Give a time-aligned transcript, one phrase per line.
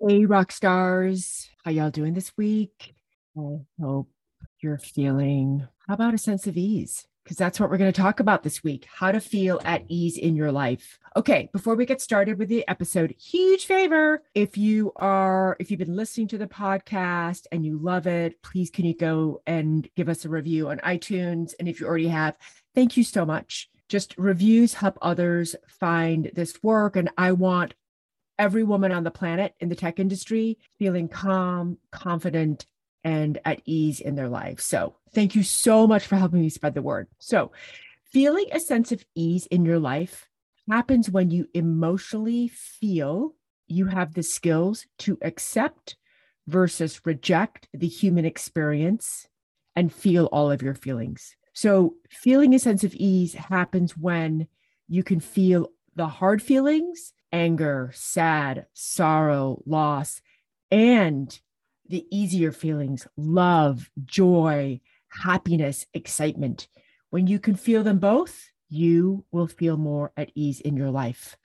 [0.00, 1.48] Hey, rock stars.
[1.64, 2.94] How y'all doing this week?
[3.38, 4.10] I hope
[4.60, 7.06] you're feeling, how about a sense of ease?
[7.22, 10.18] Because that's what we're going to talk about this week how to feel at ease
[10.18, 10.98] in your life.
[11.16, 14.22] Okay, before we get started with the episode, huge favor.
[14.34, 18.70] If you are, if you've been listening to the podcast and you love it, please
[18.70, 21.54] can you go and give us a review on iTunes?
[21.60, 22.36] And if you already have,
[22.74, 23.70] thank you so much.
[23.88, 26.96] Just reviews help others find this work.
[26.96, 27.74] And I want
[28.38, 32.66] every woman on the planet in the tech industry feeling calm, confident,
[33.02, 34.60] and at ease in their life.
[34.60, 37.08] So, thank you so much for helping me spread the word.
[37.18, 37.52] So,
[38.04, 40.28] feeling a sense of ease in your life
[40.70, 43.34] happens when you emotionally feel
[43.66, 45.96] you have the skills to accept
[46.46, 49.26] versus reject the human experience
[49.76, 51.36] and feel all of your feelings.
[51.52, 54.48] So, feeling a sense of ease happens when
[54.88, 60.22] you can feel the hard feelings anger, sad, sorrow, loss,
[60.70, 61.36] and
[61.88, 66.68] the easier feelings love, joy, happiness, excitement.
[67.10, 71.36] When you can feel them both, you will feel more at ease in your life.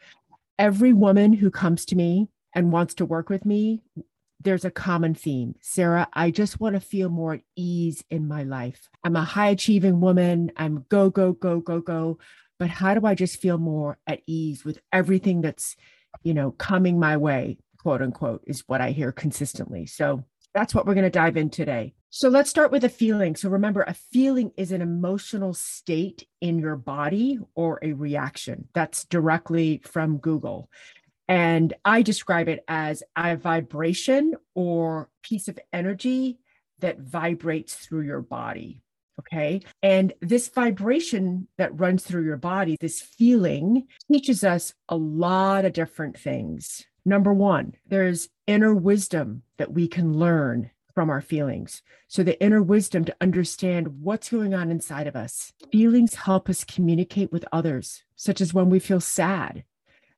[0.59, 3.81] Every woman who comes to me and wants to work with me,
[4.41, 5.55] there's a common theme.
[5.59, 8.89] Sarah, I just want to feel more at ease in my life.
[9.03, 10.51] I'm a high achieving woman.
[10.55, 12.19] I'm go, go, go, go, go
[12.59, 15.75] but how do I just feel more at ease with everything that's,
[16.23, 19.85] you know, coming my way, quote unquote, is what I hear consistently.
[19.85, 21.93] So that's what we're going to dive in today.
[22.09, 23.35] So let's start with a feeling.
[23.35, 28.67] So remember, a feeling is an emotional state in your body or a reaction.
[28.73, 30.69] That's directly from Google.
[31.27, 36.39] And I describe it as a vibration or piece of energy
[36.79, 38.81] that vibrates through your body.
[39.19, 39.61] Okay.
[39.83, 45.73] And this vibration that runs through your body, this feeling, teaches us a lot of
[45.73, 46.85] different things.
[47.05, 51.81] Number one, there's inner wisdom that we can learn from our feelings.
[52.07, 55.53] So, the inner wisdom to understand what's going on inside of us.
[55.71, 59.63] Feelings help us communicate with others, such as when we feel sad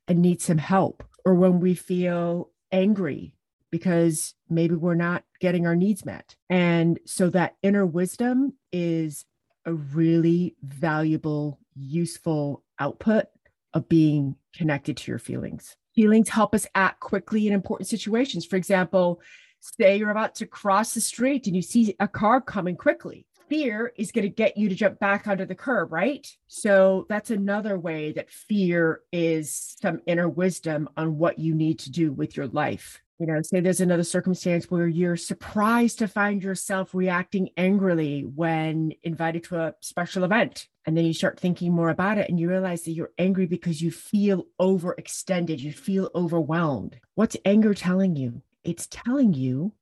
[0.08, 3.34] and need some help, or when we feel angry
[3.72, 6.36] because maybe we're not getting our needs met.
[6.50, 9.26] And so that inner wisdom is
[9.66, 13.26] a really valuable, useful output
[13.74, 15.76] of being connected to your feelings.
[15.96, 18.46] Feelings help us act quickly in important situations.
[18.46, 19.22] For example,
[19.60, 23.26] say you're about to cross the street and you see a car coming quickly.
[23.50, 26.26] Fear is going to get you to jump back onto the curb, right?
[26.48, 31.92] So that's another way that fear is some inner wisdom on what you need to
[31.92, 36.42] do with your life you know say there's another circumstance where you're surprised to find
[36.42, 41.90] yourself reacting angrily when invited to a special event and then you start thinking more
[41.90, 47.00] about it and you realize that you're angry because you feel overextended you feel overwhelmed.
[47.14, 48.42] What's anger telling you?
[48.64, 49.74] It's telling you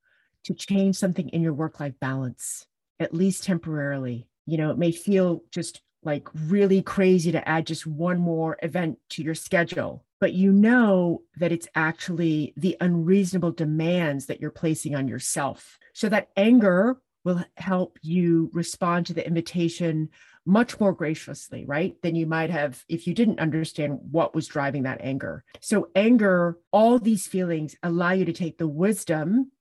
[0.44, 2.66] to change something in your work life balance
[3.00, 4.28] at least temporarily.
[4.48, 8.98] You know it may feel just like really crazy to add just one more event
[9.10, 14.96] to your schedule but you know that it's actually the unreasonable demands that you're placing
[14.96, 15.80] on yourself.
[15.94, 20.10] So that anger will help you respond to the invitation
[20.46, 21.96] much more graciously, right?
[22.02, 25.44] Than you might have if you didn't understand what was driving that anger.
[25.60, 29.52] So, anger, all these feelings allow you to take the wisdom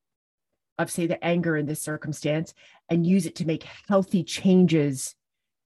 [0.77, 2.53] of, say, the anger in this circumstance
[2.89, 5.15] and use it to make healthy changes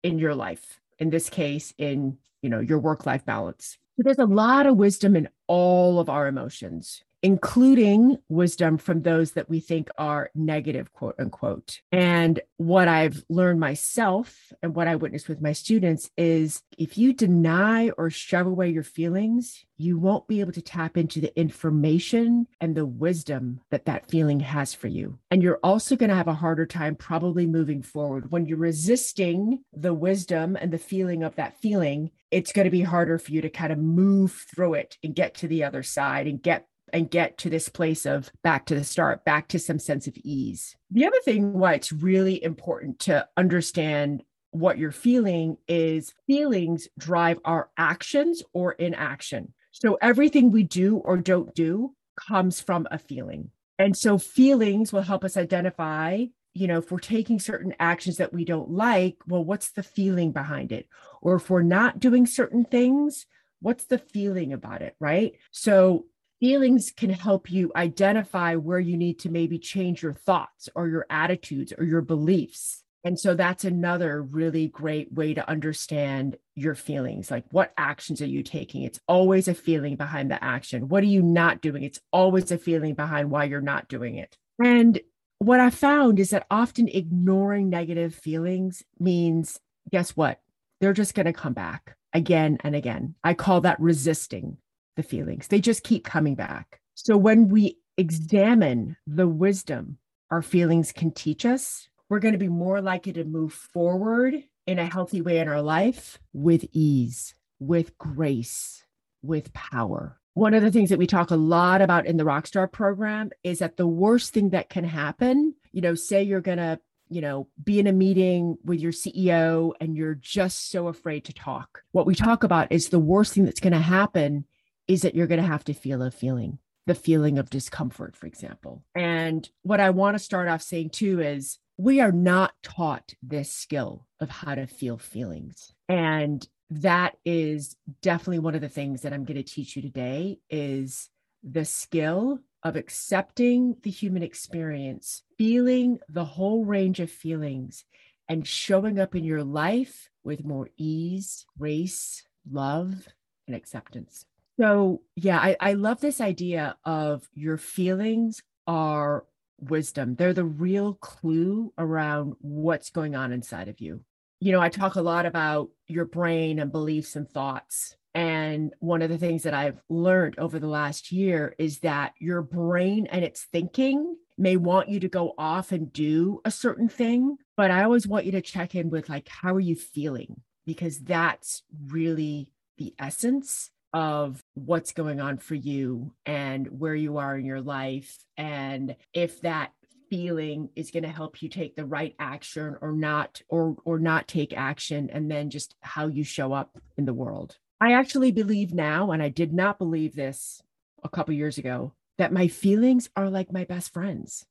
[0.02, 0.80] in your life.
[0.98, 3.78] In this case, in you know your work life balance.
[3.96, 9.32] So there's a lot of wisdom in all of our emotions including wisdom from those
[9.32, 11.80] that we think are negative, quote unquote.
[11.92, 17.12] And what I've learned myself and what I witness with my students is if you
[17.12, 22.46] deny or shove away your feelings, you won't be able to tap into the information
[22.60, 25.18] and the wisdom that that feeling has for you.
[25.30, 28.30] And you're also going to have a harder time probably moving forward.
[28.30, 32.82] When you're resisting the wisdom and the feeling of that feeling, it's going to be
[32.82, 36.26] harder for you to kind of move through it and get to the other side
[36.26, 39.78] and get and get to this place of back to the start, back to some
[39.78, 40.76] sense of ease.
[40.90, 47.38] The other thing why it's really important to understand what you're feeling is feelings drive
[47.44, 49.54] our actions or inaction.
[49.70, 53.50] So everything we do or don't do comes from a feeling.
[53.78, 58.34] And so feelings will help us identify, you know, if we're taking certain actions that
[58.34, 60.86] we don't like, well, what's the feeling behind it?
[61.22, 63.26] Or if we're not doing certain things,
[63.60, 65.32] what's the feeling about it, right?
[65.50, 66.04] So
[66.42, 71.06] feelings can help you identify where you need to maybe change your thoughts or your
[71.08, 72.82] attitudes or your beliefs.
[73.04, 77.30] And so that's another really great way to understand your feelings.
[77.30, 78.82] Like, what actions are you taking?
[78.82, 80.88] It's always a feeling behind the action.
[80.88, 81.84] What are you not doing?
[81.84, 84.36] It's always a feeling behind why you're not doing it.
[84.60, 85.00] And
[85.38, 89.60] what I found is that often ignoring negative feelings means,
[89.92, 90.40] guess what?
[90.80, 93.14] They're just going to come back again and again.
[93.22, 94.56] I call that resisting
[94.96, 95.48] the feelings.
[95.48, 96.80] They just keep coming back.
[96.94, 99.98] So when we examine the wisdom
[100.30, 104.78] our feelings can teach us, we're going to be more likely to move forward in
[104.78, 108.84] a healthy way in our life with ease, with grace,
[109.22, 110.18] with power.
[110.34, 113.58] One of the things that we talk a lot about in the Rockstar program is
[113.58, 116.80] that the worst thing that can happen, you know, say you're going to
[117.12, 121.34] you know, be in a meeting with your CEO and you're just so afraid to
[121.34, 121.82] talk.
[121.92, 124.46] What we talk about is the worst thing that's going to happen
[124.88, 128.26] is that you're going to have to feel a feeling, the feeling of discomfort, for
[128.26, 128.82] example.
[128.94, 133.50] And what I want to start off saying too is we are not taught this
[133.50, 135.72] skill of how to feel feelings.
[135.88, 140.38] And that is definitely one of the things that I'm going to teach you today
[140.48, 141.10] is
[141.42, 147.84] the skill of accepting the human experience, feeling the whole range of feelings
[148.28, 153.08] and showing up in your life with more ease, grace, love,
[153.46, 154.24] and acceptance.
[154.60, 159.24] So, yeah, I, I love this idea of your feelings are
[159.60, 160.14] wisdom.
[160.14, 164.04] They're the real clue around what's going on inside of you.
[164.40, 167.96] You know, I talk a lot about your brain and beliefs and thoughts.
[168.14, 172.42] And one of the things that I've learned over the last year is that your
[172.42, 177.36] brain and its thinking may want you to go off and do a certain thing,
[177.56, 180.42] but I always want you to check in with like, how are you feeling?
[180.66, 187.36] Because that's really the essence of what's going on for you and where you are
[187.36, 189.72] in your life and if that
[190.08, 194.28] feeling is going to help you take the right action or not or or not
[194.28, 197.56] take action and then just how you show up in the world.
[197.80, 200.62] I actually believe now and i did not believe this
[201.02, 204.44] a couple years ago that my feelings are like my best friends.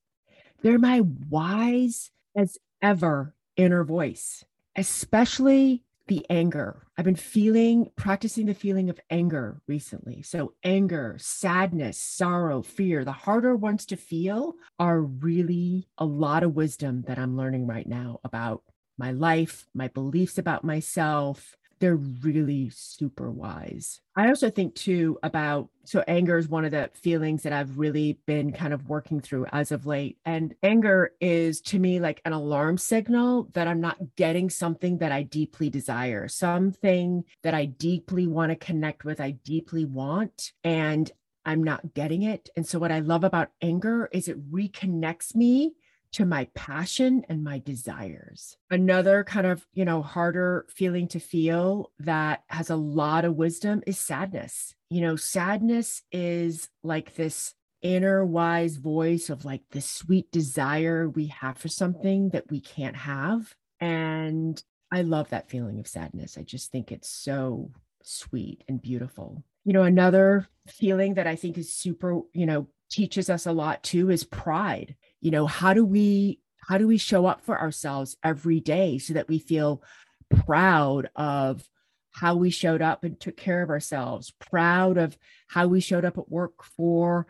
[0.62, 4.44] They're my wise as ever inner voice
[4.76, 6.85] especially the anger.
[6.97, 10.21] I've been feeling, practicing the feeling of anger recently.
[10.24, 16.54] So, anger, sadness, sorrow, fear, the harder ones to feel are really a lot of
[16.54, 18.62] wisdom that I'm learning right now about
[18.97, 24.00] my life, my beliefs about myself, they're really super wise.
[24.16, 28.19] I also think too about so anger is one of the feelings that I've really
[28.28, 30.18] been kind of working through as of late.
[30.23, 35.11] And anger is to me like an alarm signal that I'm not getting something that
[35.11, 40.52] I deeply desire, something that I deeply want to connect with, I deeply want.
[40.64, 41.11] And
[41.45, 42.50] I'm not getting it.
[42.56, 45.73] And so, what I love about anger is it reconnects me
[46.13, 48.57] to my passion and my desires.
[48.69, 53.81] Another kind of, you know, harder feeling to feel that has a lot of wisdom
[53.87, 54.75] is sadness.
[54.89, 61.27] You know, sadness is like this inner wise voice of like the sweet desire we
[61.27, 63.56] have for something that we can't have.
[63.80, 66.37] And I love that feeling of sadness.
[66.37, 67.71] I just think it's so
[68.03, 69.44] sweet and beautiful.
[69.63, 73.81] You know, another feeling that I think is super, you know, teaches us a lot
[73.83, 78.18] too is pride you know how do we how do we show up for ourselves
[78.23, 79.81] every day so that we feel
[80.30, 81.68] proud of
[82.11, 86.18] how we showed up and took care of ourselves proud of how we showed up
[86.18, 87.25] at work for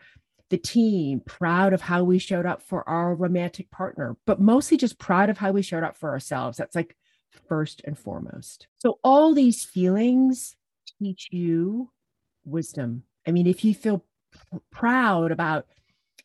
[0.50, 4.98] the team proud of how we showed up for our romantic partner but mostly just
[4.98, 6.96] proud of how we showed up for ourselves that's like
[7.48, 8.66] first and foremost.
[8.78, 10.56] So, all these feelings
[10.98, 11.90] teach you
[12.44, 13.04] wisdom.
[13.26, 14.04] I mean, if you feel
[14.70, 15.66] proud about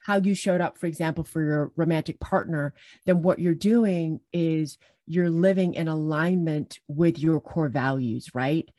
[0.08, 2.74] how you showed up, for example, for your romantic partner,
[3.06, 8.70] then what you're doing is you're living in alignment with your core values, right?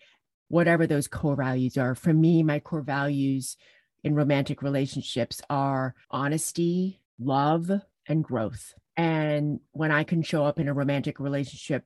[0.48, 1.94] Whatever those core values are.
[1.94, 3.58] For me, my core values
[4.02, 7.70] in romantic relationships are honesty, love,
[8.08, 8.72] and growth.
[8.96, 11.84] And when I can show up in a romantic relationship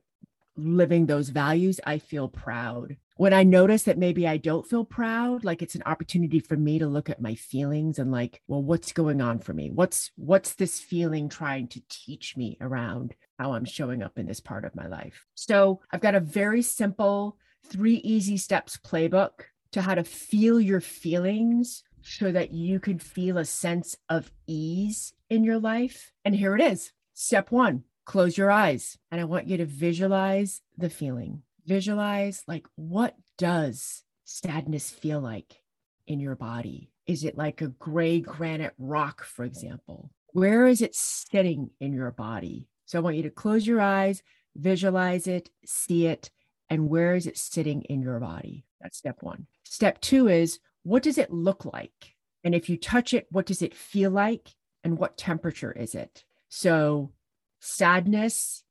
[0.55, 2.95] living those values, I feel proud.
[3.15, 6.79] When I notice that maybe I don't feel proud, like it's an opportunity for me
[6.79, 9.69] to look at my feelings and like, well, what's going on for me?
[9.69, 14.39] What's what's this feeling trying to teach me around how I'm showing up in this
[14.39, 15.27] part of my life?
[15.35, 19.43] So, I've got a very simple 3 easy steps playbook
[19.73, 25.13] to how to feel your feelings so that you can feel a sense of ease
[25.29, 26.11] in your life.
[26.25, 26.91] And here it is.
[27.13, 31.43] Step 1 close your eyes and I want you to visualize the feeling.
[31.65, 35.61] Visualize like what does sadness feel like
[36.07, 36.91] in your body?
[37.05, 40.11] Is it like a gray granite rock, for example?
[40.31, 42.67] Where is it sitting in your body?
[42.85, 44.23] So I want you to close your eyes,
[44.55, 46.31] visualize it, see it,
[46.69, 48.65] and where is it sitting in your body?
[48.81, 49.47] That's step one.
[49.63, 52.15] Step two is what does it look like?
[52.43, 54.49] And if you touch it, what does it feel like?
[54.83, 56.25] And what temperature is it?
[56.49, 57.11] So
[57.59, 58.63] sadness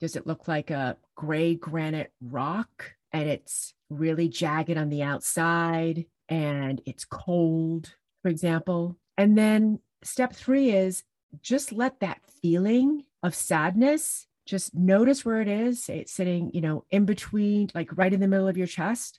[0.00, 6.04] does it look like a gray granite rock and it's really jagged on the outside
[6.28, 8.96] and it's cold for example.
[9.16, 11.02] And then step 3 is
[11.42, 15.88] just let that feeling of sadness just notice where it is.
[15.88, 19.18] It's sitting you know in between like right in the middle of your chest.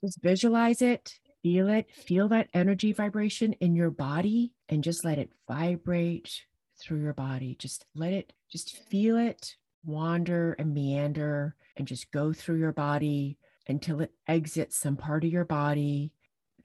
[0.00, 5.18] Just visualize it feel it feel that energy vibration in your body and just let
[5.18, 6.46] it vibrate
[6.80, 7.54] through your body.
[7.58, 13.38] Just let it, just feel it wander and meander and just go through your body
[13.66, 16.12] until it exits some part of your body.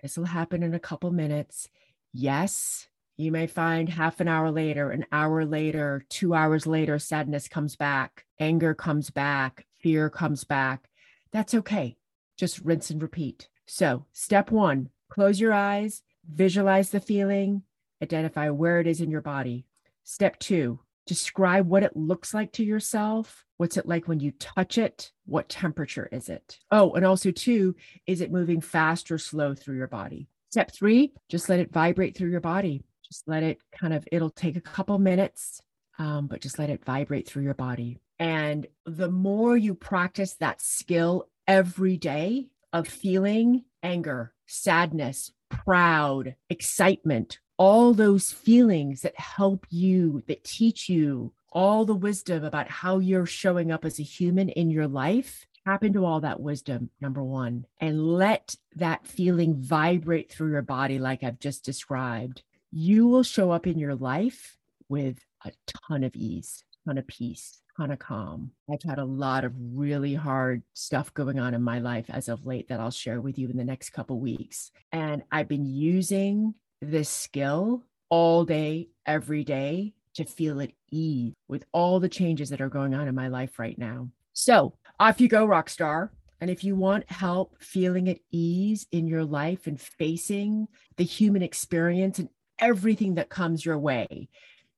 [0.01, 1.69] This will happen in a couple minutes.
[2.13, 7.47] Yes, you may find half an hour later, an hour later, two hours later, sadness
[7.47, 10.89] comes back, anger comes back, fear comes back.
[11.31, 11.97] That's okay.
[12.37, 13.49] Just rinse and repeat.
[13.65, 17.63] So, step one close your eyes, visualize the feeling,
[18.01, 19.65] identify where it is in your body.
[20.03, 23.45] Step two, describe what it looks like to yourself.
[23.57, 25.11] What's it like when you touch it?
[25.25, 26.59] What temperature is it?
[26.71, 27.75] Oh, and also, two,
[28.05, 30.29] is it moving fast or slow through your body?
[30.51, 32.83] Step three, just let it vibrate through your body.
[33.03, 35.61] Just let it kind of, it'll take a couple minutes,
[35.97, 37.97] um, but just let it vibrate through your body.
[38.19, 47.39] And the more you practice that skill every day of feeling anger, sadness, proud, excitement,
[47.59, 53.25] all those feelings that help you, that teach you all the wisdom about how you're
[53.25, 55.45] showing up as a human in your life.
[55.67, 60.99] Tap into all that wisdom, number one, and let that feeling vibrate through your body,
[60.99, 62.43] like I've just described.
[62.71, 67.61] You will show up in your life with a ton of ease, ton of peace,
[67.75, 68.51] ton of calm.
[68.71, 72.45] I've had a lot of really hard stuff going on in my life as of
[72.45, 74.71] late that I'll share with you in the next couple weeks.
[74.93, 81.65] And I've been using this skill all day, every day to feel at ease with
[81.71, 84.09] all the changes that are going on in my life right now.
[84.33, 86.11] So off you go, rock star.
[86.41, 90.67] And if you want help feeling at ease in your life and facing
[90.97, 94.29] the human experience and everything that comes your way,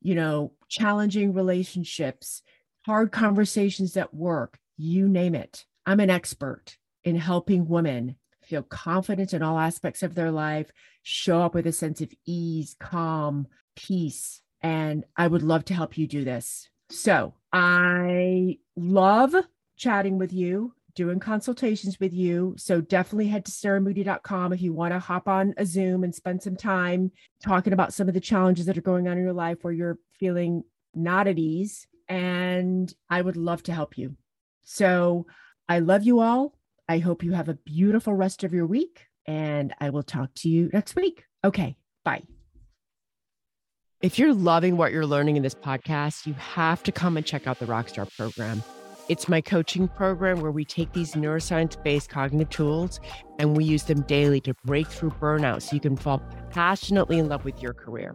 [0.02, 2.42] you know, challenging relationships,
[2.86, 5.66] hard conversations at work, you name it.
[5.86, 8.16] I'm an expert in helping women
[8.52, 10.70] feel confident in all aspects of their life,
[11.04, 14.42] show up with a sense of ease, calm, peace.
[14.62, 16.70] And I would love to help you do this.
[16.90, 19.34] So I love
[19.78, 22.54] chatting with you, doing consultations with you.
[22.58, 26.44] So definitely head to sarahmoody.com if you want to hop on a Zoom and spend
[26.44, 27.10] some time
[27.42, 29.98] talking about some of the challenges that are going on in your life where you're
[30.20, 31.88] feeling not at ease.
[32.10, 34.18] And I would love to help you.
[34.64, 35.26] So
[35.70, 36.54] I love you all.
[36.92, 40.50] I hope you have a beautiful rest of your week, and I will talk to
[40.50, 41.24] you next week.
[41.42, 42.22] Okay, bye.
[44.02, 47.48] If you're loving what you're learning in this podcast, you have to come and check
[47.48, 48.62] out the Rockstar program.
[49.08, 53.00] It's my coaching program where we take these neuroscience based cognitive tools
[53.40, 57.30] and we use them daily to break through burnout so you can fall passionately in
[57.30, 58.14] love with your career.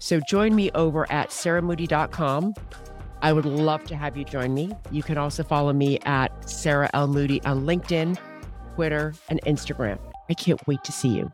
[0.00, 2.54] So join me over at sarahmoody.com
[3.22, 4.72] I would love to have you join me.
[4.90, 7.06] You can also follow me at Sarah L.
[7.06, 8.18] Moody on LinkedIn,
[8.74, 9.98] Twitter, and Instagram.
[10.28, 11.32] I can't wait to see you.